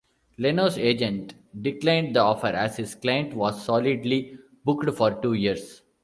[0.39, 4.35] Leno's agent declined the offer, as his client was solidly
[4.65, 5.83] booked for two years.